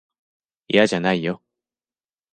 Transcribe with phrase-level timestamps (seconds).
[0.67, 1.43] いやじゃないよ。